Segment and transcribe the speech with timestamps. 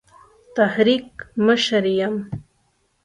[0.55, 1.07] تحریک
[1.45, 2.15] مشر یم.